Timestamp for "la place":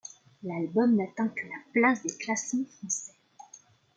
1.45-2.01